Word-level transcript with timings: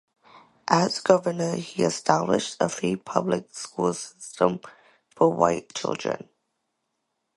As 0.67 0.99
governor 0.99 1.57
he 1.57 1.83
established 1.83 2.57
a 2.59 2.69
free 2.69 2.95
public 2.95 3.53
school 3.55 3.93
system 3.93 4.59
for 5.15 5.31
white 5.31 5.75
children. 5.75 6.27